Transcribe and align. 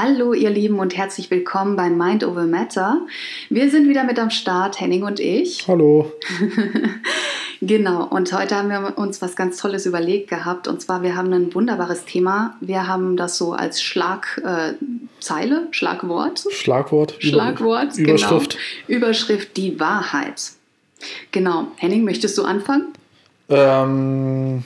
Hallo 0.00 0.32
ihr 0.32 0.50
Lieben 0.50 0.78
und 0.78 0.96
herzlich 0.96 1.28
willkommen 1.28 1.74
bei 1.74 1.90
Mind 1.90 2.22
Over 2.22 2.44
Matter. 2.44 3.00
Wir 3.50 3.68
sind 3.68 3.88
wieder 3.88 4.04
mit 4.04 4.16
am 4.20 4.30
Start, 4.30 4.80
Henning 4.80 5.02
und 5.02 5.18
ich. 5.18 5.66
Hallo. 5.66 6.12
genau, 7.60 8.04
und 8.04 8.32
heute 8.32 8.54
haben 8.54 8.68
wir 8.68 8.96
uns 8.96 9.20
was 9.20 9.34
ganz 9.34 9.56
Tolles 9.56 9.86
überlegt 9.86 10.30
gehabt. 10.30 10.68
Und 10.68 10.80
zwar, 10.80 11.02
wir 11.02 11.16
haben 11.16 11.32
ein 11.32 11.52
wunderbares 11.52 12.04
Thema. 12.04 12.56
Wir 12.60 12.86
haben 12.86 13.16
das 13.16 13.38
so 13.38 13.54
als 13.54 13.82
Schlagzeile, 13.82 14.76
äh, 15.20 15.72
Schlagwort. 15.72 16.44
Schlagwort. 16.48 17.16
Schlagwort, 17.18 17.98
Über, 17.98 18.10
Überschrift. 18.10 18.56
Genau. 18.86 18.98
Überschrift, 18.98 19.56
die 19.56 19.80
Wahrheit. 19.80 20.52
Genau. 21.32 21.72
Henning, 21.74 22.04
möchtest 22.04 22.38
du 22.38 22.44
anfangen? 22.44 22.92
Ähm, 23.48 24.62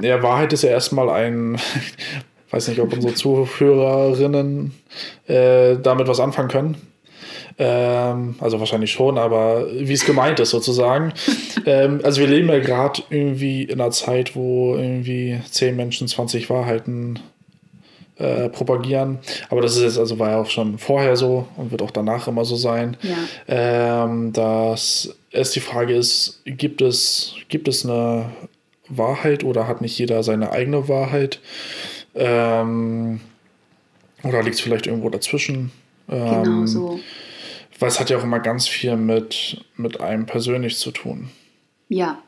ja, 0.00 0.22
Wahrheit 0.22 0.52
ist 0.52 0.62
ja 0.62 0.70
erstmal 0.70 1.10
ein 1.10 1.58
weiß 2.52 2.68
nicht, 2.68 2.80
ob 2.80 2.92
unsere 2.92 3.14
Zuhörerinnen 3.14 4.72
äh, 5.26 5.76
damit 5.82 6.06
was 6.06 6.20
anfangen 6.20 6.48
können. 6.48 6.76
Ähm, 7.58 8.36
also 8.40 8.60
wahrscheinlich 8.60 8.92
schon, 8.92 9.18
aber 9.18 9.66
wie 9.72 9.92
es 9.92 10.04
gemeint 10.04 10.40
ist 10.40 10.50
sozusagen. 10.50 11.12
ähm, 11.66 12.00
also 12.02 12.20
wir 12.20 12.28
leben 12.28 12.48
ja 12.48 12.60
gerade 12.60 13.02
irgendwie 13.10 13.64
in 13.64 13.80
einer 13.80 13.90
Zeit, 13.90 14.36
wo 14.36 14.74
irgendwie 14.76 15.40
10 15.50 15.76
Menschen 15.76 16.08
20 16.08 16.48
Wahrheiten 16.50 17.18
äh, 18.16 18.48
propagieren. 18.48 19.18
Aber 19.48 19.60
das 19.60 19.76
ist 19.76 19.82
jetzt, 19.82 19.98
also 19.98 20.18
war 20.18 20.30
ja 20.30 20.40
auch 20.40 20.50
schon 20.50 20.78
vorher 20.78 21.16
so 21.16 21.46
und 21.56 21.70
wird 21.70 21.82
auch 21.82 21.90
danach 21.90 22.28
immer 22.28 22.44
so 22.44 22.56
sein. 22.56 22.96
Ja. 23.02 24.04
Ähm, 24.04 24.32
dass 24.32 25.14
es 25.30 25.52
die 25.52 25.60
Frage 25.60 25.94
ist, 25.94 26.42
gibt 26.44 26.82
es, 26.82 27.34
gibt 27.48 27.68
es 27.68 27.84
eine 27.84 28.30
Wahrheit 28.88 29.44
oder 29.44 29.66
hat 29.66 29.80
nicht 29.80 29.98
jeder 29.98 30.22
seine 30.22 30.52
eigene 30.52 30.88
Wahrheit? 30.88 31.40
Ähm, 32.14 33.20
oder 34.22 34.42
liegt 34.42 34.56
es 34.56 34.60
vielleicht 34.60 34.86
irgendwo 34.86 35.10
dazwischen? 35.10 35.72
Ähm, 36.08 36.42
genau 36.42 36.66
so. 36.66 37.00
Weil 37.78 37.88
es 37.88 37.98
hat 37.98 38.10
ja 38.10 38.18
auch 38.18 38.22
immer 38.22 38.40
ganz 38.40 38.68
viel 38.68 38.96
mit, 38.96 39.64
mit 39.76 40.00
einem 40.00 40.26
persönlich 40.26 40.78
zu 40.78 40.90
tun. 40.90 41.30
Ja, 41.88 42.18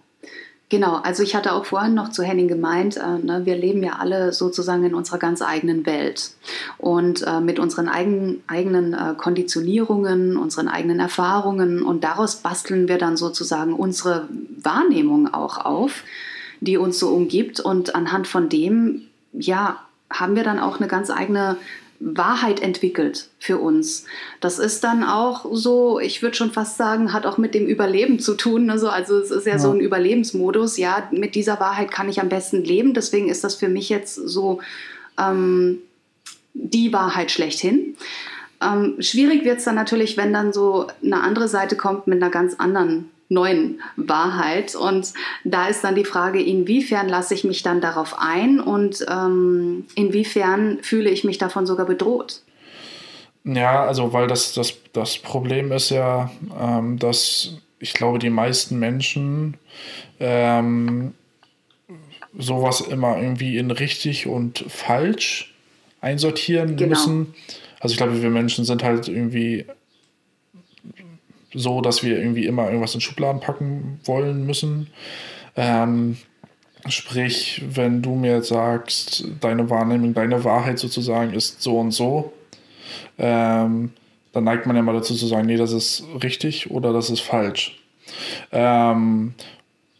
Genau, 0.70 0.96
also 0.96 1.22
ich 1.22 1.36
hatte 1.36 1.52
auch 1.52 1.66
vorhin 1.66 1.94
noch 1.94 2.10
zu 2.10 2.22
Henning 2.22 2.48
gemeint, 2.48 2.96
äh, 2.96 3.18
ne, 3.24 3.42
wir 3.44 3.54
leben 3.54 3.82
ja 3.82 3.98
alle 4.00 4.32
sozusagen 4.32 4.82
in 4.82 4.94
unserer 4.94 5.18
ganz 5.18 5.42
eigenen 5.42 5.84
Welt 5.84 6.32
und 6.78 7.22
äh, 7.22 7.40
mit 7.40 7.58
unseren 7.58 7.86
eigen, 7.86 8.42
eigenen 8.46 8.94
äh, 8.94 9.14
Konditionierungen, 9.16 10.38
unseren 10.38 10.66
eigenen 10.66 11.00
Erfahrungen 11.00 11.82
und 11.82 12.02
daraus 12.02 12.36
basteln 12.36 12.88
wir 12.88 12.96
dann 12.96 13.16
sozusagen 13.16 13.74
unsere 13.74 14.28
Wahrnehmung 14.56 15.32
auch 15.32 15.58
auf, 15.58 16.02
die 16.60 16.78
uns 16.78 16.98
so 16.98 17.10
umgibt 17.10 17.60
und 17.60 17.94
anhand 17.94 18.26
von 18.26 18.48
dem 18.48 19.02
ja, 19.38 19.80
haben 20.10 20.36
wir 20.36 20.44
dann 20.44 20.58
auch 20.58 20.78
eine 20.78 20.88
ganz 20.88 21.10
eigene 21.10 21.56
Wahrheit 22.00 22.60
entwickelt 22.60 23.28
für 23.38 23.58
uns. 23.58 24.04
Das 24.40 24.58
ist 24.58 24.84
dann 24.84 25.04
auch 25.04 25.46
so, 25.52 25.98
ich 25.98 26.22
würde 26.22 26.36
schon 26.36 26.50
fast 26.50 26.76
sagen, 26.76 27.12
hat 27.12 27.24
auch 27.24 27.38
mit 27.38 27.54
dem 27.54 27.66
Überleben 27.66 28.18
zu 28.18 28.34
tun. 28.34 28.68
Also, 28.68 28.88
also 28.88 29.18
es 29.18 29.30
ist 29.30 29.46
ja, 29.46 29.52
ja, 29.52 29.58
so 29.58 29.70
ein 29.70 29.80
Überlebensmodus. 29.80 30.76
Ja, 30.76 31.08
mit 31.12 31.34
dieser 31.34 31.60
Wahrheit 31.60 31.90
kann 31.90 32.08
ich 32.08 32.20
am 32.20 32.28
besten 32.28 32.62
leben. 32.62 32.94
Deswegen 32.94 33.28
ist 33.28 33.44
das 33.44 33.54
für 33.54 33.68
mich 33.68 33.88
jetzt 33.88 34.14
so 34.14 34.60
ähm, 35.18 35.78
die 36.52 36.92
Wahrheit 36.92 37.30
schlechthin. 37.30 37.96
Ähm, 38.60 38.96
schwierig 38.98 39.44
wird 39.44 39.58
es 39.58 39.64
dann 39.64 39.74
natürlich, 39.74 40.16
wenn 40.16 40.32
dann 40.32 40.52
so 40.52 40.88
eine 41.02 41.22
andere 41.22 41.48
Seite 41.48 41.76
kommt 41.76 42.06
mit 42.06 42.22
einer 42.22 42.30
ganz 42.30 42.54
anderen 42.54 43.10
neuen 43.34 43.82
Wahrheit. 43.96 44.74
Und 44.74 45.12
da 45.44 45.68
ist 45.68 45.84
dann 45.84 45.94
die 45.94 46.04
Frage, 46.04 46.42
inwiefern 46.42 47.08
lasse 47.08 47.34
ich 47.34 47.44
mich 47.44 47.62
dann 47.62 47.80
darauf 47.82 48.16
ein 48.18 48.60
und 48.60 49.04
ähm, 49.10 49.84
inwiefern 49.94 50.78
fühle 50.80 51.10
ich 51.10 51.24
mich 51.24 51.36
davon 51.36 51.66
sogar 51.66 51.86
bedroht? 51.86 52.40
Ja, 53.44 53.84
also 53.84 54.14
weil 54.14 54.26
das, 54.26 54.54
das, 54.54 54.74
das 54.94 55.18
Problem 55.18 55.70
ist 55.72 55.90
ja, 55.90 56.30
ähm, 56.58 56.98
dass 56.98 57.58
ich 57.78 57.92
glaube, 57.92 58.18
die 58.18 58.30
meisten 58.30 58.78
Menschen 58.78 59.58
ähm, 60.18 61.12
sowas 62.38 62.80
immer 62.80 63.18
irgendwie 63.18 63.58
in 63.58 63.70
richtig 63.70 64.26
und 64.26 64.64
falsch 64.68 65.54
einsortieren 66.00 66.76
genau. 66.76 66.90
müssen. 66.90 67.34
Also 67.80 67.92
ich 67.92 67.98
glaube, 67.98 68.22
wir 68.22 68.30
Menschen 68.30 68.64
sind 68.64 68.82
halt 68.82 69.08
irgendwie 69.08 69.66
so, 71.54 71.80
dass 71.80 72.02
wir 72.02 72.18
irgendwie 72.18 72.46
immer 72.46 72.66
irgendwas 72.66 72.94
in 72.94 73.00
Schubladen 73.00 73.40
packen 73.40 74.00
wollen 74.04 74.44
müssen. 74.46 74.88
Ähm, 75.56 76.16
sprich, 76.88 77.62
wenn 77.68 78.02
du 78.02 78.14
mir 78.14 78.42
sagst, 78.42 79.24
deine 79.40 79.70
Wahrnehmung, 79.70 80.14
deine 80.14 80.44
Wahrheit 80.44 80.78
sozusagen 80.78 81.32
ist 81.32 81.62
so 81.62 81.78
und 81.78 81.92
so, 81.92 82.32
ähm, 83.18 83.92
dann 84.32 84.44
neigt 84.44 84.66
man 84.66 84.76
ja 84.76 84.82
mal 84.82 84.92
dazu 84.94 85.14
zu 85.14 85.26
sagen, 85.26 85.46
nee, 85.46 85.56
das 85.56 85.72
ist 85.72 86.04
richtig 86.22 86.70
oder 86.70 86.92
das 86.92 87.08
ist 87.08 87.20
falsch. 87.20 87.80
Ähm, 88.50 89.34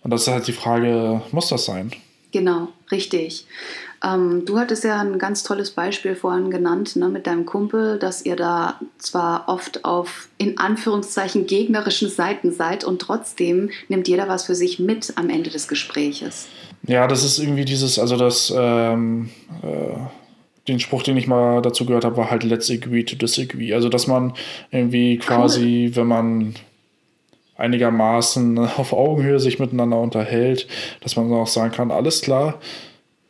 und 0.02 0.10
das 0.10 0.22
ist 0.22 0.28
halt 0.28 0.46
die 0.46 0.52
Frage, 0.52 1.22
muss 1.32 1.48
das 1.48 1.64
sein? 1.64 1.92
Genau, 2.32 2.68
richtig. 2.90 3.46
Ähm, 4.04 4.44
du 4.44 4.58
hattest 4.58 4.84
ja 4.84 5.00
ein 5.00 5.18
ganz 5.18 5.42
tolles 5.42 5.70
Beispiel 5.70 6.14
vorhin 6.14 6.50
genannt 6.50 6.96
ne, 6.96 7.08
mit 7.08 7.26
deinem 7.26 7.46
Kumpel, 7.46 7.98
dass 7.98 8.24
ihr 8.26 8.36
da 8.36 8.78
zwar 8.98 9.48
oft 9.48 9.84
auf 9.84 10.28
in 10.36 10.58
Anführungszeichen 10.58 11.46
gegnerischen 11.46 12.10
Seiten 12.10 12.52
seid 12.52 12.84
und 12.84 13.00
trotzdem 13.00 13.70
nimmt 13.88 14.08
jeder 14.08 14.28
was 14.28 14.44
für 14.44 14.54
sich 14.54 14.78
mit 14.78 15.14
am 15.16 15.30
Ende 15.30 15.50
des 15.50 15.68
Gespräches. 15.68 16.48
Ja, 16.86 17.06
das 17.06 17.24
ist 17.24 17.38
irgendwie 17.38 17.64
dieses, 17.64 17.98
also 17.98 18.16
das, 18.16 18.52
ähm, 18.54 19.30
äh, 19.62 19.96
den 20.68 20.80
Spruch, 20.80 21.02
den 21.02 21.16
ich 21.16 21.26
mal 21.26 21.62
dazu 21.62 21.86
gehört 21.86 22.04
habe, 22.04 22.16
war 22.16 22.30
halt 22.30 22.42
let's 22.42 22.70
agree 22.70 23.04
to 23.04 23.16
disagree. 23.16 23.72
Also 23.72 23.88
dass 23.88 24.06
man 24.06 24.34
irgendwie 24.70 25.18
quasi, 25.18 25.86
cool. 25.88 25.96
wenn 25.96 26.06
man 26.06 26.54
einigermaßen 27.56 28.58
auf 28.76 28.92
Augenhöhe 28.92 29.40
sich 29.40 29.58
miteinander 29.58 29.98
unterhält, 29.98 30.66
dass 31.00 31.16
man 31.16 31.32
auch 31.32 31.46
sagen 31.46 31.72
kann, 31.72 31.90
alles 31.90 32.20
klar, 32.20 32.60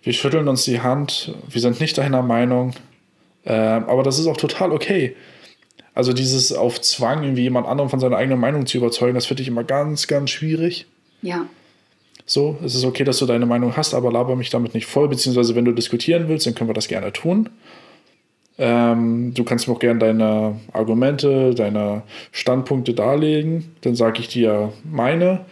wir 0.04 0.12
schütteln 0.12 0.48
uns 0.48 0.65
die 0.65 0.81
Hand, 0.81 1.34
wir 1.48 1.60
sind 1.60 1.81
nicht 1.81 1.98
deiner 1.98 2.22
Meinung, 2.22 2.75
äh, 3.44 3.53
aber 3.53 4.03
das 4.03 4.19
ist 4.19 4.26
auch 4.26 4.37
total 4.37 4.70
okay. 4.70 5.16
Also 5.94 6.12
dieses 6.12 6.53
auf 6.53 6.81
Zwang, 6.81 7.22
irgendwie 7.22 7.42
jemand 7.42 7.66
anderen 7.66 7.88
von 7.88 8.00
seiner 8.00 8.16
eigenen 8.16 8.38
Meinung 8.38 8.66
zu 8.66 8.78
überzeugen, 8.78 9.14
das 9.14 9.26
finde 9.26 9.43
ich 9.43 9.48
immer 9.48 9.64
ganz, 9.64 10.06
ganz 10.06 10.31
schwierig. 10.31 10.87
Ja. 11.22 11.47
So, 12.26 12.59
es 12.64 12.75
ist 12.75 12.84
okay, 12.84 13.04
dass 13.04 13.19
du 13.19 13.26
deine 13.26 13.47
Meinung 13.47 13.76
hast, 13.76 13.94
aber 13.94 14.10
laber 14.10 14.37
mich 14.37 14.50
damit 14.50 14.75
nicht 14.75 14.87
voll, 14.87 15.09
beziehungsweise 15.09 15.54
wenn 15.54 15.64
du 15.64 15.72
diskutieren 15.72 16.28
willst, 16.28 16.47
dann 16.47 16.54
können 16.54 16.70
wir 16.70 16.75
das 16.75 16.88
gerne 16.88 17.12
tun. 17.12 17.48
Ähm, 18.56 19.32
du 19.34 19.44
kannst 19.44 19.69
mir 19.69 19.75
auch 19.75 19.81
gerne 19.81 19.98
deine 20.00 20.60
Argumente, 20.72 21.54
deine 21.54 22.03
Standpunkte 22.32 22.94
darlegen, 22.94 23.75
dann 23.82 23.94
sage 23.94 24.20
ich 24.20 24.28
dir 24.28 24.72
meine. 24.84 25.44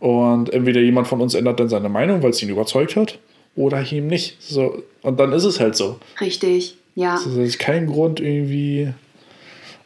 Und 0.00 0.52
entweder 0.52 0.80
jemand 0.80 1.06
von 1.08 1.20
uns 1.20 1.34
ändert 1.34 1.60
dann 1.60 1.68
seine 1.68 1.88
Meinung, 1.88 2.22
weil 2.22 2.30
es 2.30 2.42
ihn 2.42 2.48
überzeugt 2.48 2.96
hat, 2.96 3.18
oder 3.58 3.84
ihm 3.90 4.06
nicht. 4.06 4.40
So, 4.40 4.82
und 5.02 5.18
dann 5.18 5.32
ist 5.32 5.44
es 5.44 5.58
halt 5.58 5.76
so. 5.76 5.98
Richtig, 6.20 6.76
ja. 6.94 7.16
Es 7.16 7.26
ist 7.26 7.58
kein 7.58 7.88
Grund, 7.88 8.20
irgendwie 8.20 8.92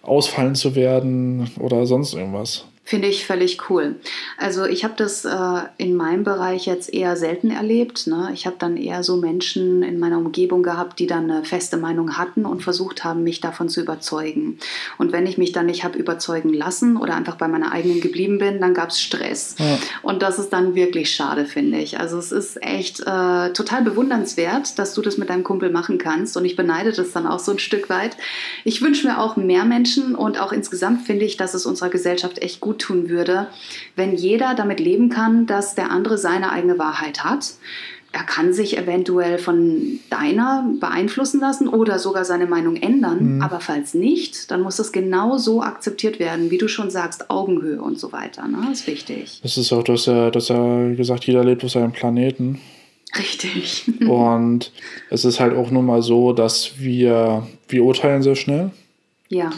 ausfallen 0.03 0.55
zu 0.55 0.75
werden 0.75 1.51
oder 1.59 1.87
sonst 1.87 2.13
irgendwas. 2.13 2.67
Finde 2.85 3.07
ich 3.07 3.27
völlig 3.27 3.71
cool. 3.71 3.95
Also 4.37 4.65
ich 4.65 4.83
habe 4.83 4.95
das 4.97 5.25
äh, 5.25 5.63
in 5.79 5.95
meinem 5.95 6.25
Bereich 6.25 6.67
jetzt 6.67 6.93
eher 6.93 7.17
selten 7.17 7.53
erlebt. 7.53 8.09
Ne? 8.09 8.31
Ich 8.35 8.45
habe 8.45 8.57
dann 8.59 8.77
eher 8.77 9.05
so 9.05 9.17
Menschen 9.17 9.85
in 9.85 10.01
meiner 10.01 10.19
Umgebung 10.19 10.65
gehabt, 10.65 10.99
die 10.99 11.07
dann 11.07 11.31
eine 11.31 11.45
feste 11.45 11.77
Meinung 11.77 12.19
hatten 12.19 12.45
und 12.45 12.65
versucht 12.65 13.05
haben, 13.05 13.23
mich 13.23 13.41
davon 13.41 13.69
zu 13.69 13.81
überzeugen. 13.81 14.59
Und 14.99 15.13
wenn 15.13 15.27
ich 15.27 15.39
mich 15.39 15.53
dann 15.53 15.67
nicht 15.67 15.85
habe 15.85 15.97
überzeugen 15.97 16.53
lassen 16.53 16.97
oder 16.97 17.15
einfach 17.15 17.37
bei 17.37 17.47
meiner 17.47 17.71
eigenen 17.71 18.01
geblieben 18.01 18.39
bin, 18.39 18.61
dann 18.61 18.75
gab 18.75 18.91
es 18.91 19.01
Stress. 19.01 19.55
Ja. 19.59 19.79
Und 20.03 20.21
das 20.21 20.41
ist 20.41 20.53
dann 20.53 20.75
wirklich 20.75 21.15
schade, 21.15 21.47
finde 21.47 21.79
ich. 21.79 22.01
Also 22.01 22.19
es 22.19 22.33
ist 22.33 22.61
echt 22.65 22.99
äh, 23.01 23.53
total 23.53 23.83
bewundernswert, 23.85 24.77
dass 24.77 24.93
du 24.93 25.03
das 25.03 25.19
mit 25.19 25.31
deinem 25.31 25.45
Kumpel 25.45 25.71
machen 25.71 25.99
kannst. 25.99 26.37
Und 26.37 26.45
ich 26.45 26.57
beneide 26.57 26.91
das 26.91 27.13
dann 27.13 27.29
auch 27.29 27.39
so 27.39 27.53
ein 27.53 27.61
Stück 27.61 27.89
weit. 27.89 28.17
Ich 28.65 28.83
wünsche 28.83 29.07
mir 29.07 29.21
auch 29.21 29.37
mehr 29.37 29.65
Menschen 29.65 30.17
und 30.17 30.39
auch 30.41 30.53
insgesamt 30.53 31.07
finde 31.07 31.25
ich, 31.25 31.37
dass 31.37 31.55
es 31.55 31.65
unserer 31.65 31.89
Gesellschaft 31.89 32.43
echt 32.43 32.61
gut 32.61 32.72
gut 32.73 32.81
tun 32.81 33.09
würde, 33.09 33.49
wenn 33.97 34.15
jeder 34.17 34.55
damit 34.55 34.81
leben 34.81 35.11
kann, 35.11 35.47
dass 35.47 35.75
der 35.75 35.91
andere 35.91 36.17
seine 36.17 36.51
eigene 36.53 36.79
Wahrheit 36.79 37.23
hat. 37.23 37.53
Er 38.15 38.25
kann 38.25 38.53
sich 38.53 38.77
eventuell 38.77 39.39
von 39.39 40.01
deiner 40.11 40.67
beeinflussen 40.81 41.41
lassen 41.41 41.67
oder 41.67 41.99
sogar 41.99 42.27
seine 42.27 42.47
Meinung 42.47 42.77
ändern. 42.77 43.37
Mhm. 43.37 43.43
Aber 43.43 43.61
falls 43.61 43.95
nicht, 43.95 44.51
dann 44.51 44.61
muss 44.61 44.77
das 44.77 44.93
genau 44.93 45.39
so 45.39 45.63
akzeptiert 45.63 46.19
werden, 46.19 46.51
wie 46.51 46.59
du 46.59 46.69
schon 46.69 46.91
sagst, 46.91 47.31
Augenhöhe 47.31 47.81
und 47.81 47.99
so 47.99 48.13
weiter. 48.13 48.47
Ne? 48.49 48.59
Das 48.69 48.81
ist 48.81 48.87
wichtig. 48.87 49.41
Das 49.43 49.57
ist 49.57 49.73
auch, 49.73 49.87
ja, 49.89 50.31
du 50.31 50.39
hast 50.39 50.49
ja 50.49 50.95
gesagt, 50.95 51.25
jeder 51.25 51.43
lebt 51.43 51.65
auf 51.65 51.71
seinem 51.71 51.93
Planeten. 51.93 52.61
Richtig. 53.19 53.85
Und 54.07 54.73
es 55.11 55.25
ist 55.25 55.41
halt 55.41 55.55
auch 55.57 55.71
nun 55.71 55.87
mal 55.87 56.03
so, 56.03 56.33
dass 56.33 56.79
wir, 56.79 57.47
wir 57.69 57.85
urteilen 57.85 58.23
sehr 58.23 58.37
schnell. 58.37 58.71
Ja. 59.29 59.51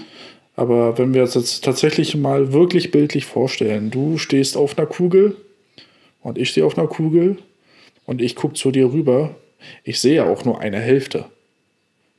Aber 0.56 0.99
wenn 0.99 1.15
wir 1.15 1.23
uns 1.23 1.35
jetzt 1.35 1.65
tatsächlich 1.65 2.17
mal 2.17 2.53
wirklich 2.53 2.91
bildlich 2.91 3.27
vorstellen, 3.27 3.91
du 3.91 4.19
stehst 4.19 4.56
auf 4.56 4.79
einer 4.79 4.87
Kugel 4.87 5.37
und 6.23 6.39
ich 6.39 6.51
stehe 6.51 6.65
auf 6.65 6.79
einer 6.79 6.87
Kugel 6.87 7.39
und 8.06 8.23
ich 8.23 8.37
gucke 8.37 8.55
zu 8.55 8.71
dir 8.71 8.93
rüber, 8.93 9.35
ich 9.83 10.01
sehe 10.01 10.25
auch 10.25 10.45
nur 10.45 10.61
eine 10.61 10.79
Hälfte. 10.79 11.27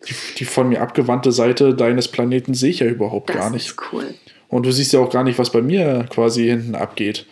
die, 0.07 0.13
die 0.37 0.45
von 0.45 0.69
mir 0.69 0.81
abgewandte 0.81 1.31
Seite 1.31 1.73
deines 1.73 2.09
Planeten 2.09 2.53
sehe 2.53 2.71
ich 2.71 2.79
ja 2.79 2.87
überhaupt 2.87 3.29
das 3.29 3.37
gar 3.37 3.49
nicht. 3.49 3.67
ist 3.67 3.77
cool. 3.91 4.13
Und 4.49 4.65
du 4.65 4.71
siehst 4.71 4.93
ja 4.93 4.99
auch 4.99 5.09
gar 5.09 5.23
nicht, 5.23 5.39
was 5.39 5.51
bei 5.51 5.61
mir 5.61 6.05
quasi 6.09 6.45
hinten 6.45 6.75
abgeht. 6.75 7.25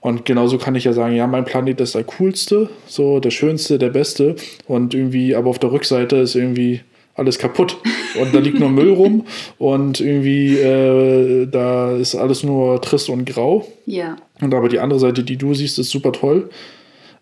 Und 0.00 0.24
genauso 0.24 0.58
kann 0.58 0.74
ich 0.74 0.84
ja 0.84 0.92
sagen, 0.92 1.14
ja, 1.14 1.26
mein 1.26 1.44
Planet 1.44 1.80
ist 1.80 1.94
der 1.94 2.04
coolste, 2.04 2.70
so 2.86 3.20
der 3.20 3.30
schönste, 3.30 3.78
der 3.78 3.90
beste. 3.90 4.36
Und 4.66 4.94
irgendwie, 4.94 5.34
aber 5.34 5.50
auf 5.50 5.58
der 5.58 5.72
Rückseite 5.72 6.16
ist 6.16 6.34
irgendwie 6.34 6.80
alles 7.14 7.38
kaputt. 7.38 7.76
Und 8.20 8.34
da 8.34 8.38
liegt 8.38 8.58
nur 8.58 8.68
Müll 8.68 8.92
rum 8.92 9.26
und 9.58 10.00
irgendwie 10.00 10.56
äh, 10.56 11.46
da 11.46 11.96
ist 11.96 12.14
alles 12.14 12.42
nur 12.42 12.80
trist 12.80 13.08
und 13.08 13.24
grau. 13.24 13.66
Ja, 13.86 14.16
Und 14.40 14.54
aber 14.54 14.68
die 14.68 14.78
andere 14.78 15.00
Seite, 15.00 15.22
die 15.22 15.36
du 15.36 15.54
siehst, 15.54 15.78
ist 15.78 15.90
super 15.90 16.12
toll. 16.12 16.50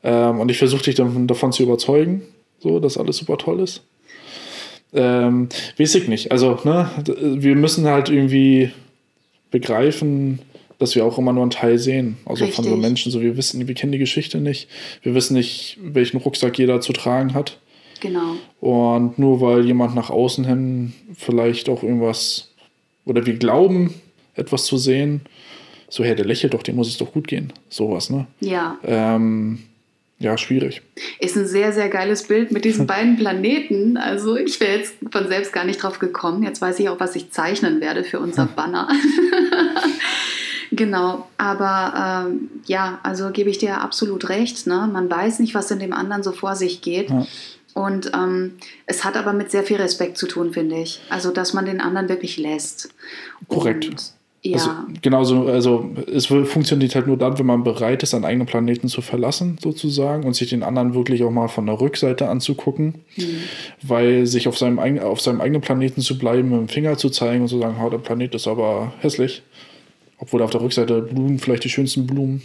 Ähm, 0.03 0.41
und 0.41 0.51
ich 0.51 0.59
versuche 0.59 0.85
dich 0.85 0.95
dann 0.95 1.27
davon 1.27 1.53
zu 1.53 1.63
überzeugen, 1.63 2.23
so, 2.59 2.81
dass 2.81 2.99
alles 2.99 3.19
super 3.19 3.39
toll 3.39 3.61
ist. 3.61 3.83
Ähm, 4.95 5.49
weiß 5.79 5.95
ich 5.95 6.09
nicht. 6.09 6.33
Also, 6.33 6.59
ne, 6.65 6.91
wir 7.07 7.55
müssen 7.55 7.87
halt 7.87 8.09
irgendwie 8.09 8.71
begreifen, 9.51 10.41
dass 10.79 10.95
wir 10.95 11.05
auch 11.05 11.17
immer 11.19 11.33
nur 11.33 11.43
einen 11.43 11.51
Teil 11.51 11.79
sehen. 11.79 12.17
Also 12.25 12.47
von 12.47 12.65
so 12.65 12.71
Richtig. 12.71 12.83
Menschen. 12.83 13.13
So, 13.13 13.21
wir 13.23 13.37
wissen, 13.37 13.67
wir 13.67 13.75
kennen 13.75 13.93
die 13.93 13.99
Geschichte 13.99 14.39
nicht. 14.39 14.69
Wir 15.03 15.15
wissen 15.15 15.35
nicht, 15.35 15.79
welchen 15.81 16.19
Rucksack 16.19 16.59
jeder 16.59 16.81
zu 16.81 16.93
tragen 16.93 17.35
hat. 17.35 17.59
Genau. 18.03 18.35
Und 18.61 19.19
nur 19.19 19.41
weil 19.41 19.65
jemand 19.65 19.95
nach 19.95 20.11
außen 20.11 20.45
hin 20.45 20.93
vielleicht 21.15 21.71
auch 21.71 21.83
irgendwas 21.83 22.51
oder 23.07 23.25
wir 23.25 23.35
glauben, 23.37 23.95
etwas 24.35 24.65
zu 24.67 24.77
sehen, 24.77 25.23
so, 25.89 26.05
hey, 26.05 26.15
der 26.15 26.25
lächelt 26.25 26.55
doch, 26.55 26.63
dem 26.63 26.77
muss 26.77 26.89
es 26.89 26.97
doch 26.99 27.13
gut 27.13 27.27
gehen. 27.29 27.53
Sowas, 27.69 28.11
ne? 28.11 28.27
Ja, 28.41 28.79
Ähm, 28.85 29.65
ja, 30.19 30.39
schwierig. 30.39 30.83
ist 31.19 31.37
ein 31.37 31.47
sehr, 31.49 31.73
sehr 31.73 31.89
geiles 31.89 32.23
Bild 32.29 32.53
mit 32.53 32.65
diesen 32.65 32.87
beiden 32.93 33.17
Planeten. 33.17 33.97
Also 33.97 34.37
ich 34.37 34.61
wäre 34.61 34.79
jetzt 34.79 34.95
von 35.11 35.27
selbst 35.29 35.53
gar 35.53 35.65
nicht 35.65 35.83
drauf 35.83 35.99
gekommen. 35.99 36.45
Jetzt 36.45 36.63
weiß 36.63 36.79
ich 36.79 36.89
auch, 36.89 37.01
was 37.01 37.17
ich 37.17 37.31
zeichnen 37.33 37.81
werde 37.81 38.05
für 38.05 38.21
unser 38.21 38.47
Banner. 38.57 38.89
genau, 40.71 41.29
aber 41.39 42.27
ähm, 42.31 42.51
ja, 42.67 43.01
also 43.03 43.31
gebe 43.31 43.51
ich 43.51 43.59
dir 43.59 43.81
absolut 43.81 44.29
recht. 44.29 44.67
Ne? 44.67 44.89
Man 44.93 45.11
weiß 45.11 45.41
nicht, 45.41 45.55
was 45.55 45.71
in 45.71 45.79
dem 45.81 45.93
anderen 45.93 46.23
so 46.23 46.33
vor 46.33 46.55
sich 46.57 46.81
geht. 46.83 47.11
Ja. 47.11 47.27
Und 47.75 48.13
ähm, 48.15 48.53
es 48.87 49.05
hat 49.05 49.17
aber 49.17 49.33
mit 49.33 49.51
sehr 49.51 49.63
viel 49.63 49.79
Respekt 49.79 50.19
zu 50.19 50.27
tun, 50.27 50.53
finde 50.53 50.77
ich. 50.77 51.01
Also, 51.09 51.31
dass 51.31 51.55
man 51.55 51.65
den 51.65 51.81
anderen 51.81 52.09
wirklich 52.09 52.37
lässt. 52.37 52.91
Korrekt. 53.49 53.89
Und, 53.89 54.13
ja, 54.43 54.57
Also, 54.57 54.71
genauso, 55.01 55.47
also 55.47 55.91
es 56.13 56.27
funktioniert 56.27 56.95
halt 56.97 57.07
nur 57.07 57.17
dann, 57.17 57.39
wenn 57.39 57.47
man 57.47 57.63
bereit 57.63 58.03
ist, 58.03 58.11
seinen 58.11 58.25
eigenen 58.25 58.47
Planeten 58.47 58.89
zu 58.89 59.01
verlassen, 59.01 59.57
sozusagen, 59.63 60.25
und 60.25 60.35
sich 60.35 60.51
den 60.51 60.65
anderen 60.65 60.95
wirklich 60.95 61.23
auch 61.23 61.31
mal 61.31 61.49
von 61.49 61.65
der 61.65 61.81
Rückseite 61.81 62.29
anzugucken. 62.29 62.97
Weil 63.83 64.27
sich 64.27 64.49
auf 64.49 64.59
seinem, 64.59 64.79
eigen- 64.79 64.99
auf 65.01 65.21
seinem 65.21 65.41
eigenen 65.41 65.63
Planeten 65.63 66.01
zu 66.01 66.19
bleiben, 66.19 66.51
mit 66.51 66.59
dem 66.59 66.69
Finger 66.69 66.99
zu 66.99 67.09
zeigen 67.09 67.43
und 67.43 67.49
zu 67.49 67.59
sagen, 67.59 67.77
oh, 67.83 67.89
der 67.89 67.99
Planet 67.99 68.35
ist 68.35 68.49
aber 68.49 68.93
hässlich. 68.99 69.43
Obwohl 70.19 70.43
auf 70.43 70.51
der 70.51 70.61
Rückseite 70.61 71.01
Blumen, 71.03 71.39
vielleicht 71.39 71.65
die 71.65 71.71
schönsten 71.71 72.07
Blumen. 72.07 72.43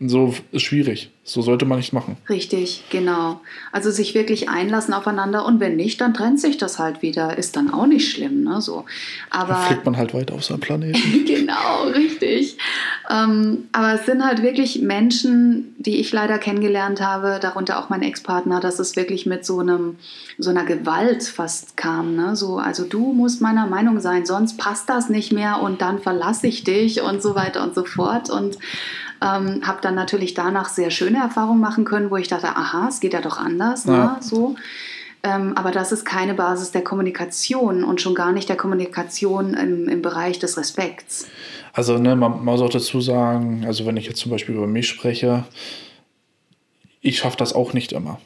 So 0.00 0.34
ist 0.50 0.62
schwierig. 0.62 1.10
So 1.22 1.42
sollte 1.42 1.64
man 1.64 1.78
nicht 1.78 1.92
machen. 1.92 2.16
Richtig, 2.28 2.82
genau. 2.90 3.40
Also 3.70 3.92
sich 3.92 4.14
wirklich 4.14 4.48
einlassen 4.48 4.92
aufeinander 4.92 5.46
und 5.46 5.60
wenn 5.60 5.76
nicht, 5.76 6.00
dann 6.00 6.12
trennt 6.12 6.40
sich 6.40 6.58
das 6.58 6.80
halt 6.80 7.02
wieder. 7.02 7.38
Ist 7.38 7.54
dann 7.54 7.72
auch 7.72 7.86
nicht 7.86 8.10
schlimm, 8.10 8.42
ne? 8.42 8.60
So. 8.60 8.84
Dann 9.30 9.42
Aber 9.42 9.54
fliegt 9.54 9.84
man 9.84 9.96
halt 9.96 10.12
weiter 10.12 10.34
auf 10.34 10.42
seinem 10.42 10.58
Planeten. 10.58 11.24
genau, 11.24 11.84
richtig. 11.94 12.56
Ähm, 13.10 13.68
aber 13.72 13.94
es 13.94 14.06
sind 14.06 14.24
halt 14.24 14.42
wirklich 14.42 14.82
Menschen, 14.82 15.74
die 15.78 16.00
ich 16.00 16.12
leider 16.12 16.38
kennengelernt 16.38 17.00
habe, 17.00 17.38
darunter 17.40 17.78
auch 17.80 17.88
mein 17.88 18.02
Ex-Partner, 18.02 18.60
dass 18.60 18.78
es 18.78 18.94
wirklich 18.94 19.26
mit 19.26 19.44
so 19.44 19.58
einem 19.58 19.96
so 20.38 20.50
einer 20.50 20.64
Gewalt 20.64 21.24
fast 21.24 21.76
kam. 21.76 22.14
Ne? 22.14 22.36
So, 22.36 22.58
also 22.58 22.84
du 22.84 23.12
musst 23.12 23.40
meiner 23.40 23.66
Meinung 23.66 24.00
sein, 24.00 24.26
sonst 24.26 24.58
passt 24.58 24.88
das 24.88 25.08
nicht 25.08 25.32
mehr 25.32 25.60
und 25.60 25.82
dann 25.82 25.98
verlasse 25.98 26.46
ich 26.46 26.62
dich 26.62 27.02
und 27.02 27.20
so 27.20 27.34
weiter 27.34 27.64
und 27.64 27.74
so 27.74 27.84
fort. 27.84 28.30
Und 28.30 28.58
ähm, 29.20 29.62
habe 29.66 29.80
dann 29.82 29.96
natürlich 29.96 30.34
danach 30.34 30.68
sehr 30.68 30.90
schöne 30.90 31.18
Erfahrungen 31.18 31.60
machen 31.60 31.84
können, 31.84 32.10
wo 32.10 32.16
ich 32.16 32.28
dachte, 32.28 32.48
aha, 32.48 32.88
es 32.88 33.00
geht 33.00 33.12
ja 33.12 33.20
doch 33.20 33.38
anders. 33.38 33.86
Ja. 33.86 33.92
Ne? 33.92 34.16
So. 34.20 34.54
Ähm, 35.22 35.56
aber 35.56 35.70
das 35.70 35.92
ist 35.92 36.04
keine 36.04 36.34
Basis 36.34 36.70
der 36.70 36.82
Kommunikation 36.82 37.84
und 37.84 38.00
schon 38.00 38.14
gar 38.14 38.32
nicht 38.32 38.48
der 38.48 38.56
Kommunikation 38.56 39.54
im, 39.54 39.88
im 39.88 40.02
Bereich 40.02 40.38
des 40.38 40.56
Respekts. 40.56 41.26
Also, 41.72 41.98
ne, 41.98 42.16
man, 42.16 42.32
man 42.32 42.44
muss 42.44 42.60
auch 42.62 42.70
dazu 42.70 43.00
sagen, 43.00 43.64
also 43.66 43.86
wenn 43.86 43.96
ich 43.96 44.06
jetzt 44.06 44.18
zum 44.18 44.30
Beispiel 44.30 44.54
über 44.54 44.66
mich 44.66 44.88
spreche, 44.88 45.44
ich 47.02 47.18
schaffe 47.18 47.36
das 47.36 47.52
auch 47.52 47.72
nicht 47.72 47.92
immer. 47.92 48.18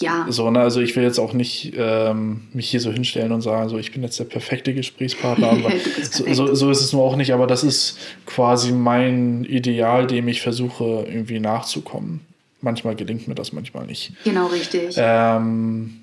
Ja, 0.00 0.26
So, 0.28 0.50
ne, 0.50 0.60
also 0.60 0.80
ich 0.80 0.94
will 0.96 1.02
jetzt 1.02 1.18
auch 1.18 1.32
nicht 1.32 1.72
ähm, 1.76 2.42
mich 2.52 2.68
hier 2.68 2.80
so 2.80 2.92
hinstellen 2.92 3.32
und 3.32 3.40
sagen, 3.40 3.70
so 3.70 3.78
ich 3.78 3.90
bin 3.90 4.02
jetzt 4.02 4.18
der 4.18 4.24
perfekte 4.24 4.74
Gesprächspartner. 4.74 5.48
Aber 5.50 5.72
so, 6.10 6.32
so, 6.34 6.54
so 6.54 6.70
ist 6.70 6.82
es 6.82 6.92
nur 6.92 7.02
auch 7.02 7.16
nicht, 7.16 7.32
aber 7.32 7.46
das 7.46 7.64
ist 7.64 7.98
quasi 8.26 8.72
mein 8.72 9.44
Ideal, 9.44 10.06
dem 10.06 10.28
ich 10.28 10.42
versuche 10.42 11.06
irgendwie 11.08 11.40
nachzukommen. 11.40 12.20
Manchmal 12.60 12.96
gelingt 12.96 13.28
mir 13.28 13.34
das, 13.34 13.52
manchmal 13.52 13.86
nicht. 13.86 14.12
genau 14.24 14.46
richtig. 14.48 14.94
Ähm, 14.98 16.01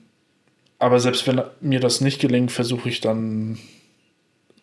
aber 0.80 1.00
selbst 1.00 1.28
wenn 1.28 1.42
mir 1.62 1.80
das 1.80 2.02
nicht 2.02 2.20
gelingt, 2.20 2.52
versuche 2.52 2.90
ich 2.90 3.02
dann 3.02 3.60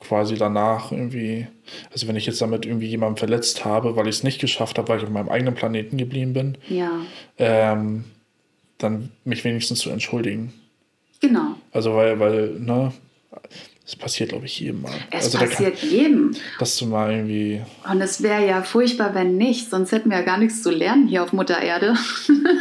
quasi 0.00 0.36
danach 0.36 0.92
irgendwie, 0.92 1.46
also 1.92 2.08
wenn 2.08 2.16
ich 2.16 2.26
jetzt 2.26 2.40
damit 2.40 2.66
irgendwie 2.66 2.86
jemanden 2.86 3.18
verletzt 3.18 3.64
habe, 3.64 3.96
weil 3.96 4.08
ich 4.08 4.16
es 4.16 4.22
nicht 4.22 4.40
geschafft 4.40 4.78
habe, 4.78 4.88
weil 4.88 4.98
ich 4.98 5.04
auf 5.04 5.10
meinem 5.10 5.28
eigenen 5.28 5.54
Planeten 5.54 5.96
geblieben 5.96 6.32
bin, 6.32 6.58
ja, 6.68 6.90
ähm, 7.38 8.04
dann 8.78 9.10
mich 9.24 9.44
wenigstens 9.44 9.78
zu 9.80 9.90
entschuldigen. 9.90 10.52
genau. 11.20 11.54
Also 11.72 11.94
weil, 11.94 12.20
weil, 12.20 12.50
ne, 12.58 12.92
das 13.84 13.96
passiert, 13.96 14.30
glaube 14.30 14.46
ich, 14.46 14.58
jedem 14.60 14.82
mal. 14.82 14.92
Es 15.10 15.26
also 15.26 15.38
da 15.38 15.44
passiert 15.44 15.78
jedem. 15.78 16.32
dass 16.58 16.76
du 16.76 16.86
mal 16.86 17.12
irgendwie, 17.12 17.62
Und 17.90 18.00
es 18.00 18.22
wäre 18.22 18.46
ja 18.46 18.62
furchtbar, 18.62 19.14
wenn 19.14 19.36
nicht, 19.36 19.70
sonst 19.70 19.92
hätten 19.92 20.10
wir 20.10 20.18
ja 20.18 20.24
gar 20.24 20.38
nichts 20.38 20.62
zu 20.62 20.70
lernen 20.70 21.08
hier 21.08 21.22
auf 21.22 21.32
Mutter 21.32 21.60
Erde. 21.60 21.94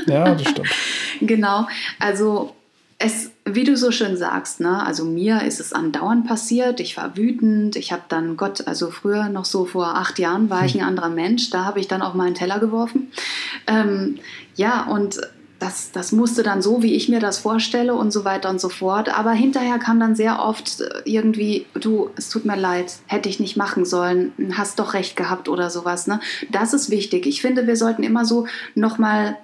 ja, 0.08 0.34
das 0.36 0.50
stimmt. 0.50 0.70
Genau, 1.22 1.66
also 1.98 2.54
es, 2.98 3.32
wie 3.44 3.66
du 3.66 3.76
so 3.76 3.92
schön 3.92 4.16
sagst, 4.16 4.62
ne, 4.62 4.86
also 4.86 5.04
mir 5.04 5.42
ist 5.44 5.60
es 5.60 5.74
andauernd 5.74 6.26
passiert, 6.26 6.80
ich 6.80 6.96
war 6.96 7.18
wütend, 7.18 7.76
ich 7.76 7.92
habe 7.92 8.04
dann, 8.08 8.38
Gott, 8.38 8.68
also 8.68 8.90
früher 8.90 9.28
noch 9.28 9.46
so 9.46 9.66
vor 9.66 9.96
acht 9.98 10.18
Jahren 10.18 10.50
war 10.50 10.66
ich 10.66 10.76
ein 10.76 10.88
anderer 10.88 11.10
Mensch, 11.10 11.50
da 11.50 11.66
habe 11.66 11.80
ich 11.80 11.88
dann 11.88 12.02
auch 12.02 12.14
mal 12.14 12.26
einen 12.26 12.36
Teller 12.36 12.60
geworfen. 12.60 13.12
Ähm, 13.68 14.20
ja, 14.56 14.86
und 14.86 15.20
das, 15.60 15.92
das 15.92 16.12
musste 16.12 16.44
dann 16.44 16.62
so, 16.62 16.84
wie 16.84 16.94
ich 16.94 17.10
mir 17.10 17.20
das 17.20 17.38
vorstelle 17.38 17.96
und 17.96 18.12
so 18.12 18.26
weiter 18.26 18.50
und 18.50 18.62
so 18.62 18.70
fort. 18.70 19.10
Aber 19.10 19.32
hinterher 19.32 19.80
kam 19.80 20.00
dann 20.00 20.16
sehr 20.16 20.40
oft 20.40 20.82
äh, 20.82 21.02
irgendwie, 21.06 21.66
du, 21.74 22.10
es 22.16 22.30
tut 22.30 22.46
mir 22.46 22.58
leid, 22.58 22.94
hätte 23.08 23.30
ich 23.30 23.40
nicht 23.40 23.58
machen 23.58 23.86
sollen, 23.86 24.34
hast 24.54 24.80
doch 24.80 24.94
recht 24.94 25.16
gehabt 25.16 25.50
oder 25.50 25.70
sowas. 25.70 26.08
Ne? 26.08 26.20
Das 26.52 26.74
ist 26.74 26.90
wichtig. 26.90 27.26
Ich 27.26 27.42
finde, 27.42 27.68
wir 27.68 27.78
sollten 27.78 28.04
immer 28.04 28.26
so 28.26 28.48
nochmal 28.76 29.38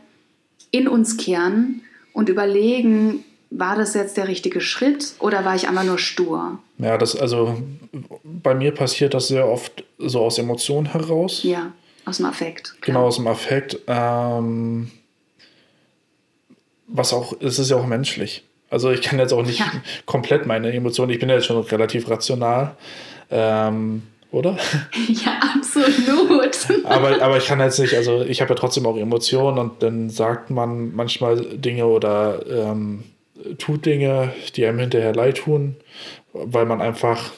in 0.69 0.87
uns 0.87 1.17
kehren 1.17 1.81
und 2.13 2.29
überlegen, 2.29 3.23
war 3.51 3.75
das 3.75 3.93
jetzt 3.93 4.17
der 4.17 4.27
richtige 4.27 4.61
Schritt 4.61 5.13
oder 5.19 5.43
war 5.45 5.55
ich 5.55 5.67
einfach 5.67 5.83
nur 5.83 5.99
stur? 5.99 6.57
Ja, 6.77 6.97
das, 6.97 7.15
also 7.15 7.61
bei 8.23 8.55
mir 8.55 8.71
passiert 8.73 9.13
das 9.13 9.27
sehr 9.27 9.47
oft 9.47 9.83
so 9.99 10.21
aus 10.21 10.37
Emotionen 10.37 10.91
heraus. 10.91 11.43
Ja, 11.43 11.73
aus 12.05 12.17
dem 12.17 12.25
Affekt. 12.25 12.75
klar. 12.81 12.95
Genau 12.95 13.07
aus 13.07 13.17
dem 13.17 13.27
Affekt. 13.27 13.77
Ähm, 13.87 14.89
was 16.87 17.13
auch, 17.13 17.33
es 17.41 17.59
ist 17.59 17.69
ja 17.69 17.77
auch 17.77 17.85
menschlich. 17.85 18.43
Also 18.69 18.89
ich 18.89 19.01
kann 19.01 19.19
jetzt 19.19 19.33
auch 19.33 19.43
nicht 19.45 19.59
Ja. 19.59 19.65
komplett 20.05 20.45
meine 20.45 20.71
Emotionen, 20.71 21.11
ich 21.11 21.19
bin 21.19 21.27
ja 21.29 21.35
jetzt 21.35 21.45
schon 21.45 21.61
relativ 21.61 22.09
rational, 22.09 22.75
ähm, 23.29 24.03
oder? 24.31 24.57
Ja, 25.09 25.39
absolut. 25.55 26.85
aber, 26.85 27.21
aber 27.21 27.35
ich 27.37 27.45
kann 27.47 27.59
jetzt 27.59 27.79
nicht, 27.79 27.95
also 27.95 28.21
ich 28.21 28.39
habe 28.39 28.49
ja 28.51 28.55
trotzdem 28.55 28.85
auch 28.85 28.95
Emotionen 28.95 29.57
und 29.59 29.83
dann 29.83 30.09
sagt 30.09 30.51
man 30.51 30.95
manchmal 30.95 31.41
Dinge 31.41 31.85
oder 31.85 32.45
ähm, 32.49 33.03
tut 33.57 33.85
Dinge, 33.85 34.33
die 34.55 34.65
einem 34.65 34.79
hinterher 34.79 35.13
leid 35.13 35.37
tun, 35.37 35.75
weil 36.33 36.65
man 36.65 36.81
einfach, 36.81 37.31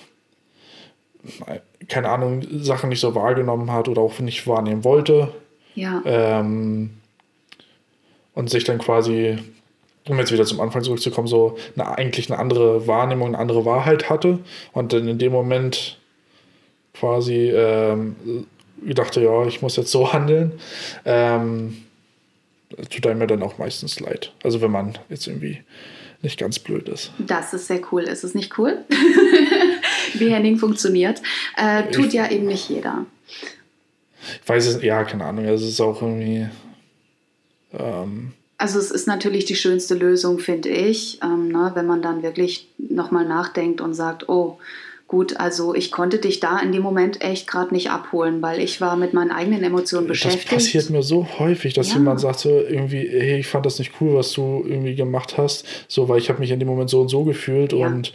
keine 1.88 2.10
Ahnung, 2.10 2.46
Sachen 2.52 2.90
nicht 2.90 3.00
so 3.00 3.16
wahrgenommen 3.16 3.72
hat 3.72 3.88
oder 3.88 4.02
auch 4.02 4.20
nicht 4.20 4.48
wahrnehmen 4.48 4.84
wollte. 4.84 5.34
Ja, 5.76 6.02
Ähm, 6.06 6.92
und 8.36 8.50
sich 8.50 8.64
dann 8.64 8.80
quasi, 8.80 9.38
um 10.08 10.18
jetzt 10.18 10.32
wieder 10.32 10.46
zum 10.46 10.60
Anfang 10.60 10.84
zurückzukommen, 10.84 11.28
so 11.28 11.58
eine, 11.76 11.98
eigentlich 11.98 12.32
eine 12.32 12.40
andere 12.40 12.88
Wahrnehmung, 12.88 13.30
eine 13.30 13.38
andere 13.38 13.66
Wahrheit 13.66 14.10
hatte 14.10 14.40
und 14.74 14.94
dann 14.94 15.08
in 15.08 15.18
dem 15.18 15.32
Moment 15.32 16.00
quasi 16.94 17.50
ähm, 17.50 18.16
gedachte, 18.86 19.22
ja, 19.22 19.46
ich 19.46 19.62
muss 19.62 19.76
jetzt 19.76 19.92
so 19.92 20.14
handeln. 20.14 20.54
Ähm, 21.06 21.83
tut 22.90 23.06
einem 23.08 23.22
ja 23.22 23.28
dann 23.28 23.44
auch 23.44 23.58
meistens 23.58 24.00
leid. 24.00 24.34
Also 24.44 24.62
wenn 24.62 24.72
man 24.72 24.98
jetzt 25.10 25.28
irgendwie 25.28 25.62
nicht 26.22 26.40
ganz 26.40 26.58
blöd 26.60 26.88
ist. 26.90 27.12
das 27.20 27.54
ist 27.54 27.68
sehr 27.68 27.82
cool. 27.92 28.04
Ist 28.04 28.24
es 28.24 28.34
nicht 28.34 28.58
cool? 28.58 28.78
wie 30.14 30.30
Henning 30.30 30.58
funktioniert. 30.58 31.22
Äh, 31.58 31.90
tut 31.92 32.08
Ich- 32.08 32.14
ja 32.14 32.30
eben 32.32 32.46
nicht 32.48 32.70
jeder. 32.70 33.06
Ich 34.42 34.48
weiß 34.50 34.68
es, 34.68 34.82
ja, 34.82 35.04
keine 35.04 35.26
Ahnung, 35.26 35.44
es 35.46 35.62
ist 35.62 35.82
auch 35.82 36.02
irgendwie, 36.02 36.48
ähm, 37.78 38.32
Also 38.58 38.80
es 38.80 38.90
ist 38.92 39.06
natürlich 39.08 39.44
die 39.46 39.56
schönste 39.56 39.96
Lösung, 39.96 40.40
finde 40.40 40.70
ich, 40.70 41.20
ähm, 41.22 41.50
ne, 41.50 41.72
wenn 41.76 41.86
man 41.86 42.02
dann 42.02 42.24
wirklich 42.24 42.70
nochmal 42.78 43.26
nachdenkt 43.28 43.82
und 43.82 43.94
sagt, 43.94 44.30
oh, 44.30 44.60
gut, 45.08 45.38
also 45.38 45.76
ich 45.76 45.92
konnte 45.92 46.18
dich 46.18 46.40
da 46.40 46.60
in 46.60 46.72
dem 46.72 46.82
Moment 46.82 47.22
echt 47.22 47.48
gerade 47.48 47.74
nicht 47.74 47.92
abholen, 47.92 48.42
weil 48.42 48.60
ich 48.60 48.82
war 48.82 48.96
mit 48.96 49.14
meinen 49.14 49.32
eigenen 49.32 49.64
Emotionen 49.64 50.08
beschäftigt. 50.08 50.52
Das 50.52 50.64
passiert 50.64 50.90
mir 50.90 51.04
so 51.04 51.28
häufig, 51.40 51.74
dass 51.74 51.90
ja. 51.90 51.96
jemand 51.96 52.20
sagt 52.20 52.40
so 52.40 52.50
irgendwie, 52.50 53.08
hey, 53.08 53.40
ich 53.40 53.48
fand 53.48 53.66
das 53.66 53.80
nicht 53.80 53.94
cool, 54.02 54.16
was 54.16 54.32
du 54.32 54.64
irgendwie 54.66 54.96
gemacht 54.96 55.38
hast, 55.38 55.66
so, 55.88 56.10
weil 56.10 56.18
ich 56.18 56.30
habe 56.30 56.40
mich 56.40 56.52
in 56.52 56.60
dem 56.60 56.68
Moment 56.68 56.90
so 56.90 57.02
und 57.02 57.10
so 57.10 57.24
gefühlt 57.24 57.74
ja. 57.74 57.86
und 57.86 58.14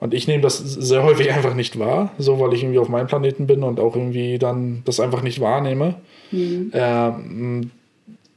und 0.00 0.14
ich 0.14 0.28
nehme 0.28 0.42
das 0.42 0.58
sehr 0.58 1.02
häufig 1.02 1.32
einfach 1.32 1.54
nicht 1.54 1.76
wahr, 1.78 2.12
so 2.18 2.38
weil 2.38 2.52
ich 2.54 2.62
irgendwie 2.62 2.78
auf 2.78 2.88
meinem 2.88 3.08
Planeten 3.08 3.48
bin 3.48 3.64
und 3.64 3.80
auch 3.80 3.96
irgendwie 3.96 4.38
dann 4.38 4.82
das 4.84 5.00
einfach 5.00 5.22
nicht 5.22 5.40
wahrnehme. 5.40 5.96
Mhm. 6.30 6.70
Ähm, 6.72 7.70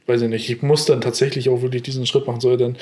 weiß 0.06 0.22
ich 0.22 0.28
nicht, 0.28 0.50
ich 0.50 0.62
muss 0.62 0.86
dann 0.86 1.00
tatsächlich 1.00 1.48
auch 1.48 1.62
wirklich 1.62 1.82
diesen 1.82 2.04
Schritt 2.06 2.26
machen, 2.26 2.40
so 2.40 2.56
denn 2.56 2.76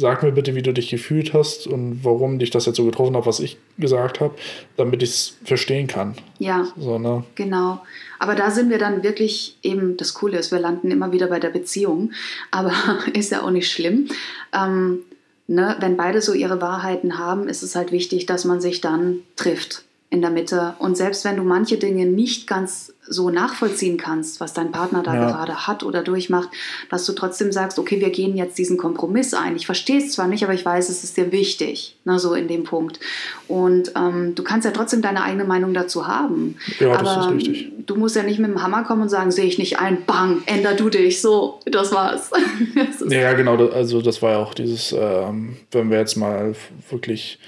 sag 0.00 0.22
mir 0.22 0.32
bitte, 0.32 0.54
wie 0.54 0.62
du 0.62 0.72
dich 0.72 0.88
gefühlt 0.88 1.34
hast 1.34 1.66
und 1.66 2.00
warum 2.02 2.38
dich 2.38 2.50
das 2.50 2.64
jetzt 2.64 2.76
so 2.76 2.84
getroffen 2.86 3.14
hat, 3.16 3.26
was 3.26 3.38
ich 3.38 3.58
gesagt 3.78 4.20
habe, 4.20 4.34
damit 4.78 5.02
ich 5.02 5.10
es 5.10 5.36
verstehen 5.44 5.86
kann. 5.86 6.14
Ja. 6.38 6.66
So, 6.78 6.98
ne? 6.98 7.24
Genau. 7.34 7.82
Aber 8.18 8.34
da 8.34 8.50
sind 8.50 8.70
wir 8.70 8.78
dann 8.78 9.02
wirklich 9.02 9.58
eben, 9.62 9.98
das 9.98 10.14
Coole 10.14 10.38
ist, 10.38 10.52
wir 10.52 10.58
landen 10.58 10.90
immer 10.90 11.12
wieder 11.12 11.26
bei 11.26 11.38
der 11.38 11.50
Beziehung, 11.50 12.12
aber 12.50 12.72
ist 13.12 13.30
ja 13.30 13.42
auch 13.42 13.50
nicht 13.50 13.70
schlimm. 13.70 14.08
Ähm, 14.54 15.00
ne, 15.46 15.76
wenn 15.80 15.98
beide 15.98 16.22
so 16.22 16.32
ihre 16.32 16.62
Wahrheiten 16.62 17.18
haben, 17.18 17.46
ist 17.46 17.62
es 17.62 17.76
halt 17.76 17.92
wichtig, 17.92 18.24
dass 18.24 18.46
man 18.46 18.62
sich 18.62 18.80
dann 18.80 19.20
trifft 19.36 19.84
in 20.10 20.20
der 20.22 20.30
Mitte. 20.30 20.74
Und 20.80 20.96
selbst 20.96 21.24
wenn 21.24 21.36
du 21.36 21.44
manche 21.44 21.78
Dinge 21.78 22.04
nicht 22.04 22.48
ganz 22.48 22.92
so 23.06 23.30
nachvollziehen 23.30 23.96
kannst, 23.96 24.40
was 24.40 24.52
dein 24.52 24.72
Partner 24.72 25.02
da 25.04 25.14
ja. 25.14 25.30
gerade 25.30 25.66
hat 25.66 25.84
oder 25.84 26.02
durchmacht, 26.02 26.48
dass 26.90 27.06
du 27.06 27.12
trotzdem 27.12 27.52
sagst, 27.52 27.78
okay, 27.78 28.00
wir 28.00 28.10
gehen 28.10 28.36
jetzt 28.36 28.58
diesen 28.58 28.76
Kompromiss 28.76 29.34
ein. 29.34 29.54
Ich 29.56 29.66
verstehe 29.66 29.98
es 29.98 30.12
zwar 30.12 30.26
nicht, 30.26 30.42
aber 30.42 30.52
ich 30.52 30.64
weiß, 30.64 30.88
es 30.88 31.04
ist 31.04 31.16
dir 31.16 31.30
wichtig, 31.30 31.96
na, 32.04 32.18
so 32.18 32.34
in 32.34 32.48
dem 32.48 32.64
Punkt. 32.64 32.98
Und 33.46 33.92
ähm, 33.96 34.34
du 34.34 34.42
kannst 34.42 34.64
ja 34.64 34.72
trotzdem 34.72 35.00
deine 35.00 35.22
eigene 35.22 35.44
Meinung 35.44 35.74
dazu 35.74 36.08
haben. 36.08 36.56
Ja, 36.80 36.92
aber 36.92 37.02
das 37.02 37.26
ist 37.26 37.32
richtig. 37.32 37.72
Du 37.86 37.96
musst 37.96 38.14
ja 38.14 38.22
nicht 38.24 38.38
mit 38.38 38.50
dem 38.50 38.62
Hammer 38.62 38.84
kommen 38.84 39.02
und 39.02 39.08
sagen, 39.08 39.30
sehe 39.30 39.46
ich 39.46 39.58
nicht 39.58 39.78
ein, 39.78 40.04
bang, 40.06 40.42
änder 40.46 40.74
du 40.74 40.88
dich, 40.88 41.20
so, 41.20 41.60
das 41.66 41.92
war's. 41.92 42.30
das 42.74 43.12
ja, 43.12 43.32
genau, 43.32 43.56
also 43.68 44.02
das 44.02 44.22
war 44.22 44.32
ja 44.32 44.38
auch 44.38 44.54
dieses, 44.54 44.92
ähm, 44.92 45.56
wenn 45.70 45.90
wir 45.90 45.98
jetzt 45.98 46.16
mal 46.16 46.54
wirklich 46.88 47.38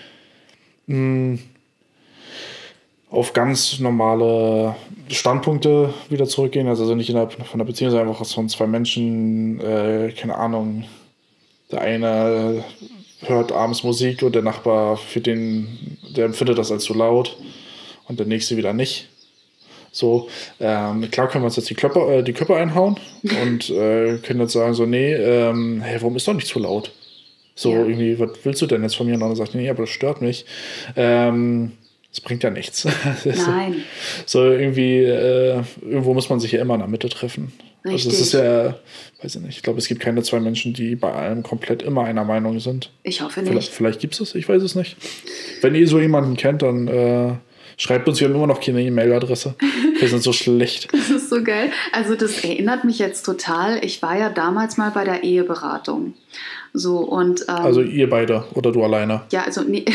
mh, 0.87 0.97
hm, 0.97 1.39
auf 3.13 3.35
ganz 3.35 3.79
normale 3.79 4.75
Standpunkte 5.09 5.93
wieder 6.09 6.27
zurückgehen. 6.27 6.67
Also 6.67 6.95
nicht 6.95 7.11
innerhalb 7.11 7.33
von 7.47 7.59
der 7.59 7.67
Beziehung, 7.67 7.91
sondern 7.91 8.09
einfach 8.09 8.27
von 8.27 8.49
zwei 8.49 8.67
Menschen, 8.67 9.61
äh, 9.61 10.13
keine 10.19 10.37
Ahnung. 10.37 10.85
Der 11.71 11.83
eine 11.83 12.65
hört 13.21 13.53
abends 13.53 13.85
Musik 13.85 14.23
und 14.23 14.35
der 14.35 14.43
Nachbar, 14.43 14.97
für 14.97 15.21
den, 15.21 15.99
der 16.17 16.25
empfindet 16.25 16.59
das 16.59 16.73
als 16.73 16.85
zu 16.85 16.95
laut 16.95 17.37
und 18.09 18.19
der 18.19 18.27
nächste 18.27 18.57
wieder 18.57 18.73
nicht. 18.73 19.09
So, 19.93 20.29
ähm, 20.59 21.11
klar 21.11 21.29
können 21.29 21.45
wir 21.45 21.47
uns 21.47 21.57
jetzt 21.57 21.69
die 21.69 21.75
Köpfe, 21.75 22.01
äh, 22.01 22.23
die 22.23 22.33
Köpfe 22.33 22.57
einhauen 22.57 22.97
und 23.43 23.69
äh, 23.69 24.17
können 24.19 24.41
jetzt 24.41 24.55
sagen, 24.55 24.73
so, 24.73 24.87
nee, 24.87 25.13
ähm, 25.13 25.83
hey, 25.83 26.01
warum 26.01 26.17
ist 26.17 26.27
doch 26.27 26.33
nicht 26.33 26.47
zu 26.47 26.59
laut? 26.59 26.93
So, 27.55 27.73
ja. 27.73 27.81
irgendwie, 27.81 28.19
was 28.19 28.31
willst 28.43 28.63
du 28.63 28.67
denn 28.67 28.83
jetzt 28.83 28.97
von 28.97 29.07
mir? 29.07 29.15
Und 29.15 29.21
dann 29.21 29.37
sagt, 29.37 29.55
nee, 29.55 29.69
aber 29.69 29.83
das 29.83 29.91
stört 29.91 30.23
mich. 30.23 30.47
Ähm, 30.97 31.73
das 32.13 32.21
bringt 32.21 32.43
ja 32.43 32.51
nichts. 32.51 32.87
Nein. 33.25 33.77
So 34.27 34.45
irgendwie, 34.45 34.99
äh, 34.99 35.63
irgendwo 35.81 36.13
muss 36.13 36.29
man 36.29 36.41
sich 36.41 36.53
ja 36.53 36.61
immer 36.61 36.75
in 36.75 36.81
der 36.81 36.89
Mitte 36.89 37.09
treffen. 37.09 37.53
Richtig. 37.87 38.05
Also 38.05 38.11
es 38.11 38.21
ist 38.21 38.33
ja, 38.35 38.75
weiß 39.23 39.37
ich 39.37 39.41
nicht, 39.41 39.57
ich 39.57 39.63
glaube, 39.63 39.79
es 39.79 39.89
gibt 39.89 40.03
keine 40.03 40.23
zwei 40.23 40.39
Menschen, 40.39 40.75
die 40.75 40.95
bei 40.95 41.11
allem 41.11 41.43
komplett 41.43 41.83
immer 41.83 42.05
einer 42.05 42.25
Meinung 42.25 42.61
sind. 42.61 42.91
Ich 43.03 43.23
hoffe 43.23 43.41
nicht. 43.41 43.49
Vielleicht, 43.51 43.73
vielleicht 43.73 44.01
gibt 44.01 44.15
es 44.15 44.21
es, 44.21 44.35
ich 44.35 44.47
weiß 44.47 44.63
es 44.63 44.75
nicht. 44.75 44.97
Wenn 45.63 45.75
ihr 45.75 45.89
so 45.89 45.99
jemanden 45.99 46.37
kennt, 46.37 46.61
dann 46.61 46.87
äh, 46.87 47.33
schreibt 47.79 48.07
uns, 48.07 48.21
wir 48.21 48.29
haben 48.29 48.35
immer 48.35 48.47
noch 48.47 48.61
keine 48.61 48.83
E-Mail-Adresse. 48.83 49.55
Wir 49.99 50.09
sind 50.09 50.23
so 50.23 50.33
schlecht. 50.35 50.93
Das 50.93 51.09
ist 51.09 51.31
so 51.31 51.43
geil. 51.43 51.71
Also 51.93 52.15
das 52.15 52.45
erinnert 52.45 52.85
mich 52.85 52.99
jetzt 52.99 53.25
total. 53.25 53.83
Ich 53.83 54.03
war 54.03 54.19
ja 54.19 54.29
damals 54.29 54.77
mal 54.77 54.91
bei 54.91 55.05
der 55.05 55.25
Eheberatung. 55.25 56.13
So 56.75 56.99
und 56.99 57.43
ähm, 57.49 57.55
also 57.57 57.83
ihr 57.83 58.09
beide 58.09 58.45
oder 58.55 58.71
du 58.71 58.85
alleine? 58.85 59.23
Ja, 59.33 59.45
also 59.45 59.63
nee. 59.63 59.85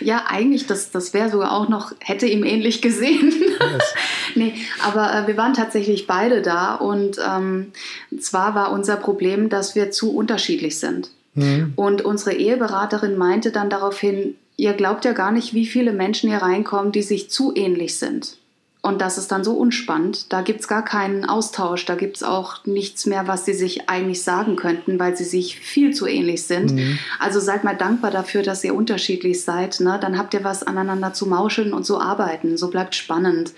ja, 0.00 0.24
eigentlich, 0.28 0.66
das, 0.66 0.90
das 0.90 1.14
wäre 1.14 1.30
sogar 1.30 1.52
auch 1.52 1.68
noch, 1.68 1.92
hätte 2.00 2.26
ihm 2.26 2.44
ähnlich 2.44 2.82
gesehen. 2.82 3.32
Yes. 3.32 3.94
nee, 4.34 4.54
aber 4.82 5.14
äh, 5.14 5.26
wir 5.26 5.36
waren 5.36 5.54
tatsächlich 5.54 6.06
beide 6.06 6.42
da 6.42 6.74
und 6.74 7.18
ähm, 7.18 7.72
zwar 8.18 8.54
war 8.54 8.72
unser 8.72 8.96
Problem, 8.96 9.48
dass 9.48 9.74
wir 9.74 9.90
zu 9.90 10.14
unterschiedlich 10.14 10.78
sind. 10.78 11.10
Mhm. 11.34 11.72
Und 11.76 12.02
unsere 12.02 12.34
Eheberaterin 12.34 13.16
meinte 13.16 13.52
dann 13.52 13.70
daraufhin, 13.70 14.36
ihr 14.56 14.72
glaubt 14.72 15.04
ja 15.04 15.12
gar 15.12 15.32
nicht, 15.32 15.54
wie 15.54 15.66
viele 15.66 15.92
Menschen 15.92 16.30
hier 16.30 16.42
reinkommen, 16.42 16.92
die 16.92 17.02
sich 17.02 17.30
zu 17.30 17.54
ähnlich 17.54 17.98
sind. 17.98 18.36
Und 18.82 19.02
das 19.02 19.18
ist 19.18 19.30
dann 19.30 19.44
so 19.44 19.52
unspannend. 19.52 20.32
Da 20.32 20.40
gibt 20.40 20.60
es 20.60 20.68
gar 20.68 20.82
keinen 20.82 21.26
Austausch, 21.26 21.84
da 21.84 21.96
gibt 21.96 22.16
es 22.16 22.22
auch 22.22 22.64
nichts 22.64 23.04
mehr, 23.04 23.28
was 23.28 23.44
sie 23.44 23.52
sich 23.52 23.90
eigentlich 23.90 24.22
sagen 24.22 24.56
könnten, 24.56 24.98
weil 24.98 25.14
sie 25.16 25.24
sich 25.24 25.58
viel 25.60 25.92
zu 25.92 26.06
ähnlich 26.06 26.44
sind. 26.44 26.72
Mhm. 26.72 26.98
Also 27.18 27.40
seid 27.40 27.62
mal 27.62 27.76
dankbar 27.76 28.10
dafür, 28.10 28.42
dass 28.42 28.64
ihr 28.64 28.74
unterschiedlich 28.74 29.42
seid. 29.42 29.80
Ne? 29.80 29.98
Dann 30.00 30.16
habt 30.16 30.32
ihr 30.32 30.44
was 30.44 30.62
aneinander 30.62 31.12
zu 31.12 31.26
mauscheln 31.26 31.74
und 31.74 31.84
zu 31.84 32.00
arbeiten. 32.00 32.56
So 32.56 32.70
bleibt 32.70 32.94
spannend. 32.94 33.52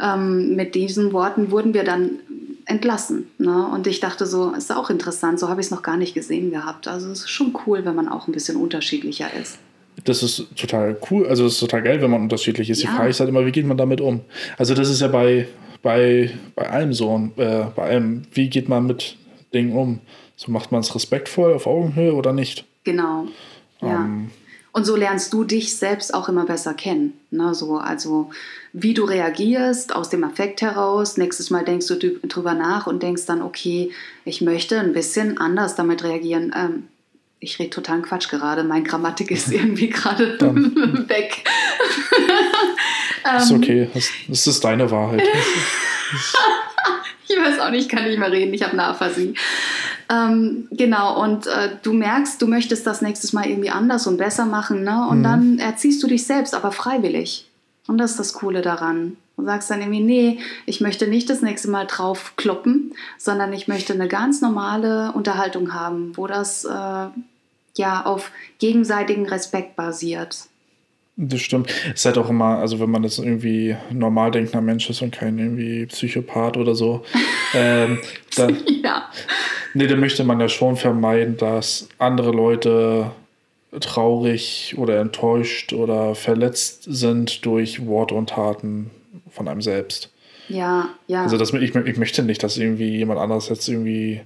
Ähm, 0.00 0.54
mit 0.54 0.76
diesen 0.76 1.12
Worten 1.12 1.50
wurden 1.50 1.74
wir 1.74 1.82
dann 1.82 2.20
entlassen. 2.64 3.32
Ne? 3.38 3.66
Und 3.66 3.88
ich 3.88 3.98
dachte 3.98 4.26
so, 4.26 4.52
ist 4.52 4.72
auch 4.72 4.90
interessant, 4.90 5.40
so 5.40 5.48
habe 5.48 5.60
ich 5.60 5.66
es 5.66 5.70
noch 5.72 5.82
gar 5.82 5.96
nicht 5.96 6.14
gesehen 6.14 6.52
gehabt. 6.52 6.86
Also 6.86 7.10
es 7.10 7.22
ist 7.22 7.30
schon 7.30 7.52
cool, 7.66 7.84
wenn 7.84 7.96
man 7.96 8.08
auch 8.08 8.28
ein 8.28 8.32
bisschen 8.32 8.56
unterschiedlicher 8.56 9.28
ist 9.34 9.58
das 10.04 10.22
ist 10.22 10.46
total 10.56 10.96
cool, 11.10 11.26
also 11.26 11.46
es 11.46 11.54
ist 11.54 11.60
total 11.60 11.82
geil, 11.82 12.02
wenn 12.02 12.10
man 12.10 12.22
unterschiedlich 12.22 12.70
ist. 12.70 12.82
Ja. 12.82 12.90
Die 12.90 12.96
Frage 12.96 13.10
ist 13.10 13.20
halt 13.20 13.28
immer, 13.28 13.46
wie 13.46 13.52
geht 13.52 13.66
man 13.66 13.76
damit 13.76 14.00
um? 14.00 14.20
Also 14.58 14.74
das 14.74 14.88
ist 14.88 15.00
ja 15.00 15.08
bei, 15.08 15.46
bei, 15.82 16.30
bei 16.54 16.70
allem 16.70 16.92
so, 16.92 17.30
äh, 17.36 17.64
bei 17.74 17.82
allem, 17.82 18.22
wie 18.32 18.48
geht 18.48 18.68
man 18.68 18.86
mit 18.86 19.16
Dingen 19.52 19.72
um? 19.72 20.00
So 20.36 20.50
macht 20.50 20.72
man 20.72 20.80
es 20.80 20.94
respektvoll, 20.94 21.54
auf 21.54 21.66
Augenhöhe 21.66 22.14
oder 22.14 22.32
nicht? 22.32 22.64
Genau. 22.84 23.26
Ja. 23.80 24.04
Ähm, 24.04 24.30
und 24.74 24.86
so 24.86 24.96
lernst 24.96 25.32
du 25.34 25.44
dich 25.44 25.76
selbst 25.76 26.14
auch 26.14 26.30
immer 26.30 26.46
besser 26.46 26.72
kennen. 26.72 27.12
Ne? 27.30 27.54
So, 27.54 27.76
also 27.76 28.30
wie 28.72 28.94
du 28.94 29.04
reagierst 29.04 29.94
aus 29.94 30.08
dem 30.08 30.24
Affekt 30.24 30.62
heraus. 30.62 31.18
Nächstes 31.18 31.50
Mal 31.50 31.64
denkst 31.64 31.88
du 31.88 31.96
drüber 31.96 32.54
nach 32.54 32.86
und 32.86 33.02
denkst 33.02 33.26
dann, 33.26 33.42
okay, 33.42 33.90
ich 34.24 34.40
möchte 34.40 34.80
ein 34.80 34.94
bisschen 34.94 35.36
anders 35.36 35.74
damit 35.74 36.02
reagieren. 36.02 36.54
Ähm, 36.56 36.84
ich 37.42 37.58
rede 37.58 37.70
totalen 37.70 38.02
Quatsch 38.02 38.28
gerade. 38.28 38.62
Meine 38.62 38.84
Grammatik 38.84 39.30
ist 39.30 39.50
irgendwie 39.52 39.90
gerade 39.90 40.38
weg. 41.08 41.44
ist 43.36 43.50
ähm, 43.50 43.56
okay, 43.56 43.90
das, 43.92 44.08
das 44.28 44.46
ist 44.46 44.64
deine 44.64 44.90
Wahrheit. 44.90 45.22
ich 47.28 47.36
weiß 47.36 47.58
auch 47.58 47.70
nicht, 47.70 47.82
ich 47.82 47.88
kann 47.88 48.04
nicht 48.04 48.18
mehr 48.18 48.30
reden, 48.30 48.54
ich 48.54 48.62
habe 48.62 48.72
eine 48.72 48.84
Aphasie. 48.84 49.34
Ähm, 50.08 50.68
genau, 50.70 51.20
und 51.22 51.46
äh, 51.46 51.70
du 51.82 51.92
merkst, 51.92 52.40
du 52.40 52.46
möchtest 52.46 52.86
das 52.86 53.02
nächstes 53.02 53.32
Mal 53.32 53.46
irgendwie 53.46 53.70
anders 53.70 54.06
und 54.06 54.18
besser 54.18 54.46
machen, 54.46 54.84
ne? 54.84 55.06
Und 55.08 55.18
mhm. 55.20 55.22
dann 55.22 55.58
erziehst 55.58 56.02
du 56.02 56.06
dich 56.06 56.26
selbst, 56.26 56.54
aber 56.54 56.70
freiwillig. 56.70 57.48
Und 57.88 57.98
das 57.98 58.12
ist 58.12 58.20
das 58.20 58.32
Coole 58.34 58.62
daran. 58.62 59.16
Du 59.36 59.44
sagst 59.44 59.70
dann 59.70 59.80
irgendwie, 59.80 60.02
nee, 60.02 60.38
ich 60.66 60.80
möchte 60.80 61.08
nicht 61.08 61.28
das 61.28 61.42
nächste 61.42 61.70
Mal 61.70 61.86
drauf 61.86 62.34
kloppen, 62.36 62.92
sondern 63.18 63.52
ich 63.52 63.66
möchte 63.66 63.92
eine 63.94 64.06
ganz 64.06 64.40
normale 64.40 65.12
Unterhaltung 65.12 65.72
haben, 65.74 66.16
wo 66.16 66.26
das 66.26 66.64
äh, 66.64 67.06
ja 67.76 68.04
auf 68.04 68.30
gegenseitigen 68.58 69.26
Respekt 69.26 69.76
basiert. 69.76 70.46
Das 71.16 71.40
stimmt. 71.40 71.70
Es 71.86 72.00
ist 72.00 72.04
halt 72.06 72.18
auch 72.18 72.30
immer, 72.30 72.58
also 72.58 72.80
wenn 72.80 72.90
man 72.90 73.04
jetzt 73.04 73.18
irgendwie 73.18 73.76
normal 73.90 74.30
denkender 74.30 74.62
Mensch 74.62 74.88
ist 74.88 75.02
und 75.02 75.12
kein 75.12 75.38
irgendwie 75.38 75.86
Psychopath 75.86 76.56
oder 76.56 76.74
so, 76.74 77.04
ähm, 77.54 77.98
dann, 78.36 78.62
ja. 78.82 79.10
nee, 79.74 79.86
dann 79.86 80.00
möchte 80.00 80.24
man 80.24 80.40
ja 80.40 80.48
schon 80.48 80.76
vermeiden, 80.76 81.36
dass 81.36 81.88
andere 81.98 82.30
Leute 82.30 83.10
traurig 83.80 84.74
oder 84.78 85.00
enttäuscht 85.00 85.72
oder 85.72 86.14
verletzt 86.14 86.84
sind 86.86 87.44
durch 87.44 87.86
Worte 87.86 88.14
und 88.14 88.30
Taten 88.30 88.90
von 89.30 89.48
einem 89.48 89.62
selbst. 89.62 90.10
Ja, 90.48 90.90
ja. 91.06 91.22
Also 91.22 91.38
das, 91.38 91.52
ich, 91.52 91.74
ich 91.74 91.96
möchte 91.96 92.22
nicht, 92.22 92.42
dass 92.42 92.58
irgendwie 92.58 92.96
jemand 92.96 93.20
anderes 93.20 93.48
jetzt 93.48 93.68
irgendwie 93.68 94.20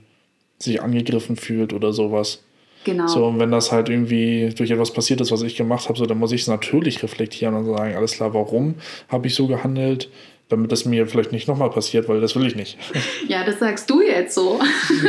sich 0.58 0.82
angegriffen 0.82 1.36
fühlt 1.36 1.72
oder 1.72 1.92
sowas. 1.92 2.42
Genau. 2.86 3.08
So, 3.08 3.26
und 3.26 3.40
wenn 3.40 3.50
das 3.50 3.72
halt 3.72 3.88
irgendwie 3.88 4.48
durch 4.56 4.70
etwas 4.70 4.92
passiert 4.92 5.20
ist, 5.20 5.32
was 5.32 5.42
ich 5.42 5.56
gemacht 5.56 5.88
habe, 5.88 5.98
so, 5.98 6.06
dann 6.06 6.18
muss 6.18 6.30
ich 6.30 6.42
es 6.42 6.46
natürlich 6.46 7.02
reflektieren 7.02 7.56
und 7.56 7.64
sagen, 7.64 7.96
alles 7.96 8.12
klar, 8.12 8.32
warum 8.32 8.76
habe 9.08 9.26
ich 9.26 9.34
so 9.34 9.48
gehandelt? 9.48 10.08
damit 10.48 10.70
das 10.70 10.84
mir 10.84 11.08
vielleicht 11.08 11.32
nicht 11.32 11.48
nochmal 11.48 11.70
passiert, 11.70 12.08
weil 12.08 12.20
das 12.20 12.36
will 12.36 12.46
ich 12.46 12.54
nicht. 12.54 12.78
Ja, 13.26 13.44
das 13.44 13.58
sagst 13.58 13.90
du 13.90 14.00
jetzt 14.00 14.32
so. 14.32 14.60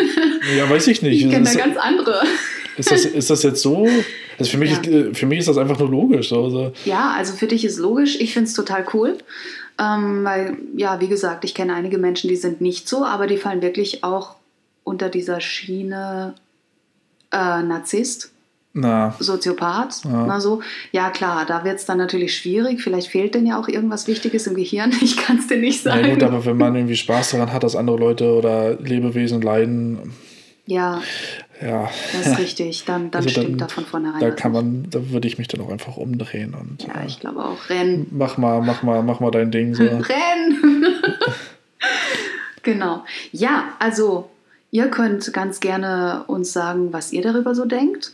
Ja, 0.57 0.67
weiß 0.67 0.87
ich 0.87 1.03
nicht. 1.03 1.25
Ich 1.25 1.29
kenne 1.29 1.45
da 1.45 1.53
ganz 1.53 1.77
andere. 1.77 2.23
Ist 2.77 2.91
das, 2.91 3.05
ist 3.05 3.29
das 3.29 3.43
jetzt 3.43 3.61
so? 3.61 3.87
Also 4.37 4.51
für, 4.51 4.57
mich 4.57 4.71
ja. 4.71 4.79
ist, 4.79 4.87
äh, 4.87 5.13
für 5.13 5.25
mich 5.25 5.39
ist 5.39 5.47
das 5.47 5.57
einfach 5.57 5.79
nur 5.79 5.89
logisch. 5.89 6.31
Also. 6.31 6.73
Ja, 6.85 7.13
also 7.15 7.33
für 7.33 7.47
dich 7.47 7.65
ist 7.65 7.77
logisch. 7.77 8.19
Ich 8.19 8.33
finde 8.33 8.47
es 8.47 8.53
total 8.53 8.85
cool. 8.93 9.17
Ähm, 9.79 10.23
weil, 10.23 10.57
ja, 10.75 10.99
wie 11.01 11.07
gesagt, 11.07 11.43
ich 11.43 11.55
kenne 11.55 11.73
einige 11.73 11.97
Menschen, 11.97 12.29
die 12.29 12.35
sind 12.35 12.61
nicht 12.61 12.87
so, 12.87 13.03
aber 13.03 13.25
die 13.25 13.37
fallen 13.37 13.63
wirklich 13.63 14.03
auch 14.03 14.35
unter 14.83 15.09
dieser 15.09 15.41
Schiene 15.41 16.35
äh, 17.37 17.63
Narzisst, 17.63 18.31
Na, 18.73 19.15
Soziopath. 19.19 20.03
Ja. 20.05 20.25
Na 20.27 20.39
so. 20.39 20.61
ja 20.91 21.09
klar, 21.09 21.45
da 21.45 21.63
wird 21.63 21.75
es 21.77 21.85
dann 21.85 21.97
natürlich 21.97 22.35
schwierig. 22.37 22.81
Vielleicht 22.81 23.07
fehlt 23.09 23.33
denn 23.35 23.45
ja 23.47 23.59
auch 23.59 23.67
irgendwas 23.67 24.07
Wichtiges 24.07 24.47
im 24.47 24.55
Gehirn. 24.55 24.91
Ich 25.01 25.17
kann 25.17 25.37
es 25.37 25.47
dir 25.47 25.57
nicht 25.57 25.85
na 25.85 25.93
sagen. 25.93 26.09
gut, 26.11 26.23
aber 26.23 26.45
wenn 26.45 26.57
man 26.57 26.75
irgendwie 26.75 26.95
Spaß 26.95 27.31
daran 27.31 27.51
hat, 27.53 27.63
dass 27.63 27.75
andere 27.75 27.97
Leute 27.97 28.31
oder 28.33 28.75
Lebewesen 28.79 29.41
leiden, 29.41 30.13
ja, 30.69 31.01
ja, 31.61 31.89
das 32.11 32.27
ist 32.27 32.39
richtig. 32.39 32.83
Dann, 32.85 33.09
dann 33.09 33.23
Also 33.23 33.33
dann- 33.33 33.43
stimmt 33.45 33.61
da 33.61 33.67
von 33.69 33.85
vornherein. 33.85 34.19
da 34.19 34.29
kann 34.31 34.51
man, 34.51 34.87
da 34.91 35.09
würde 35.09 35.27
ich 35.27 35.37
mich 35.39 35.47
dann 35.47 35.61
auch 35.61 35.69
einfach 35.71 35.95
umdrehen 35.97 36.53
und 36.53 36.83
Ja, 36.83 37.01
äh, 37.01 37.07
ich 37.07 37.19
glaube 37.21 37.43
auch. 37.43 37.69
Renn. 37.69 38.05
mach 38.11 38.37
mal, 38.37 38.61
mach 38.61 38.83
mal, 38.83 39.01
mach 39.01 39.19
mal 39.21 39.31
dein 39.31 39.49
Ding 39.49 39.73
so. 39.73 39.83
Renn! 39.85 40.85
genau. 42.63 43.05
Ja, 43.31 43.69
also 43.79 44.29
ihr 44.71 44.87
könnt 44.87 45.31
ganz 45.33 45.59
gerne 45.59 46.23
uns 46.27 46.53
sagen, 46.53 46.93
was 46.93 47.13
ihr 47.13 47.21
darüber 47.21 47.55
so 47.55 47.65
denkt. 47.65 48.13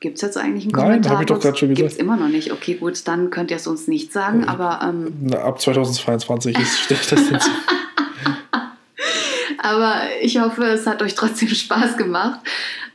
Gibt 0.00 0.16
es 0.16 0.22
jetzt 0.22 0.38
eigentlich 0.38 0.64
einen 0.64 0.72
Nein, 0.72 0.82
Kommentar? 0.82 1.12
hab 1.12 1.20
ich 1.20 1.26
doch 1.26 1.40
grad 1.40 1.58
schon 1.58 1.68
Gibt 1.68 1.80
es 1.80 1.96
gesagt. 1.96 2.02
immer 2.02 2.16
noch 2.16 2.28
nicht. 2.28 2.52
Okay, 2.52 2.74
gut, 2.74 3.06
dann 3.06 3.28
könnt 3.28 3.50
ihr 3.50 3.58
es 3.58 3.66
uns 3.66 3.86
nicht 3.86 4.12
sagen. 4.12 4.44
Aber, 4.44 4.80
ähm, 4.82 5.12
Na, 5.20 5.40
ab 5.40 5.60
2022 5.60 6.58
ist, 6.58 6.78
steht 6.80 7.12
das 7.12 7.30
jetzt. 7.30 7.50
aber 9.58 9.94
ich 10.22 10.40
hoffe, 10.40 10.64
es 10.64 10.86
hat 10.86 11.02
euch 11.02 11.14
trotzdem 11.14 11.48
Spaß 11.48 11.98
gemacht. 11.98 12.40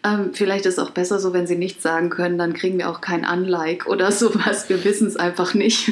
Ähm, 0.03 0.31
vielleicht 0.33 0.65
ist 0.65 0.79
es 0.79 0.83
auch 0.83 0.91
besser 0.91 1.19
so, 1.19 1.31
wenn 1.31 1.45
sie 1.45 1.55
nichts 1.55 1.83
sagen 1.83 2.09
können, 2.09 2.39
dann 2.39 2.53
kriegen 2.53 2.79
wir 2.79 2.89
auch 2.89 3.01
kein 3.01 3.23
Unlike 3.23 3.87
oder 3.87 4.11
sowas. 4.11 4.67
Wir 4.69 4.83
wissen 4.83 5.07
es 5.07 5.15
einfach 5.15 5.53
nicht. 5.53 5.91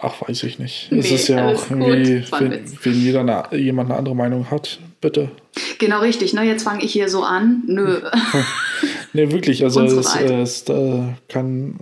Ach, 0.00 0.14
weiß 0.26 0.44
ich 0.44 0.58
nicht. 0.58 0.88
Nee, 0.90 1.00
es 1.00 1.10
ist 1.10 1.28
ja 1.28 1.46
auch 1.46 1.70
irgendwie, 1.70 2.24
wenn, 2.38 2.64
wenn 2.82 2.94
jeder 2.94 3.20
eine, 3.20 3.58
jemand 3.58 3.90
eine 3.90 3.98
andere 3.98 4.16
Meinung 4.16 4.50
hat, 4.50 4.78
bitte. 5.00 5.30
genau 5.78 6.00
richtig. 6.00 6.32
Ne? 6.34 6.44
Jetzt 6.44 6.62
fange 6.62 6.84
ich 6.84 6.92
hier 6.92 7.08
so 7.08 7.22
an. 7.22 7.62
Nö. 7.66 8.00
Ne, 9.12 9.32
wirklich, 9.32 9.64
also 9.64 9.80
es, 9.82 10.14
es 10.14 10.68
äh, 10.68 11.02
kann, 11.28 11.76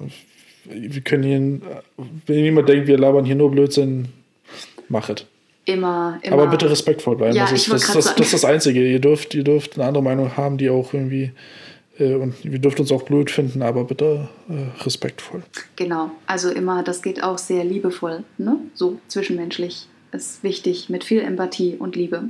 wir 0.65 1.01
können 1.01 1.23
hier, 1.25 1.61
wenn 2.27 2.45
jemand 2.45 2.69
denkt, 2.69 2.87
wir 2.87 2.97
labern 2.97 3.25
hier 3.25 3.35
nur 3.35 3.51
Blödsinn, 3.51 4.07
mach 4.89 5.09
es. 5.09 5.27
Immer, 5.65 6.21
immer. 6.23 6.35
Aber 6.35 6.47
bitte 6.47 6.71
respektvoll 6.71 7.17
bleiben. 7.17 7.35
Ja, 7.35 7.45
das, 7.51 7.67
ist, 7.67 7.73
das, 7.73 7.93
das, 7.93 8.15
das 8.15 8.27
ist 8.27 8.35
das 8.35 8.45
Einzige. 8.45 8.87
Ihr 8.87 9.01
dürft, 9.01 9.35
ihr 9.35 9.43
dürft 9.43 9.77
eine 9.77 9.89
andere 9.89 10.05
Meinung 10.05 10.37
haben, 10.37 10.59
die 10.59 10.71
auch 10.71 10.95
irgendwie, 10.95 11.33
äh, 11.99 12.15
und 12.15 12.35
ihr 12.45 12.59
dürft 12.61 12.79
uns 12.79 12.93
auch 12.93 13.03
blöd 13.03 13.31
finden, 13.31 13.63
aber 13.63 13.83
bitte 13.83 14.29
äh, 14.49 14.85
respektvoll. 14.85 15.43
Genau, 15.77 16.11
also 16.27 16.51
immer, 16.51 16.85
das 16.85 17.03
geht 17.03 17.23
auch 17.23 17.39
sehr 17.39 17.65
liebevoll, 17.65 18.25
ne? 18.39 18.59
so 18.75 19.01
zwischenmenschlich 19.09 19.89
ist 20.15 20.43
wichtig, 20.43 20.89
mit 20.89 21.05
viel 21.05 21.21
Empathie 21.21 21.77
und 21.79 21.97
Liebe. 21.97 22.25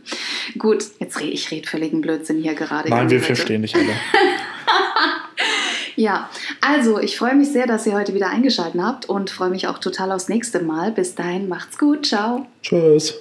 Gut, 0.59 0.85
jetzt 0.99 1.21
rede 1.21 1.33
ich 1.33 1.51
red 1.51 1.69
völligen 1.69 2.01
Blödsinn 2.01 2.43
hier 2.43 2.55
gerade. 2.55 2.89
Nein, 2.89 3.11
wir 3.11 3.21
verstehen 3.21 3.63
dich 3.63 3.75
alle. 3.75 3.85
Ja, 5.97 6.29
also 6.61 6.99
ich 6.99 7.17
freue 7.17 7.35
mich 7.35 7.53
sehr, 7.53 7.67
dass 7.67 7.87
ihr 7.87 7.95
heute 7.95 8.15
wieder 8.15 8.29
eingeschaltet 8.29 8.81
habt 8.81 9.09
und 9.09 9.31
freue 9.31 9.51
mich 9.51 9.69
auch 9.69 9.79
total 9.79 10.13
aufs 10.13 10.29
nächste 10.29 10.61
Mal. 10.61 10.91
Bis 10.91 11.15
dahin, 11.15 11.49
macht's 11.49 11.79
gut, 11.79 12.07
ciao. 12.07 12.47
Tschüss. 12.63 13.15